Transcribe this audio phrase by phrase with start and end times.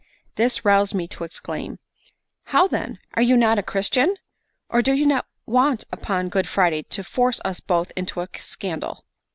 [0.35, 1.77] This roused me to exclaim:
[2.45, 2.97] "How then!
[3.13, 4.15] are you not a Christian?
[4.67, 9.05] or do you want upon Good Friday to force us both into a scandal?"